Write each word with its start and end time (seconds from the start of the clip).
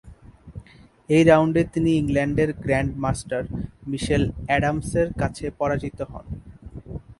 এই 1.09 1.23
রাউন্ডে 1.29 1.61
তিনি 1.73 1.91
ইংল্যান্ডের 2.01 2.49
গ্রান্ড 2.63 2.91
মাস্টার 3.03 3.41
"মিশেল 3.89 4.23
অ্যাডামসের" 4.47 5.07
কাছে 5.21 5.45
পরাজিত 5.59 5.97
হন। 6.11 6.25